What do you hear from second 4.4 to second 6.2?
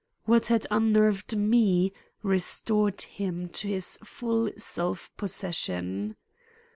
self possession.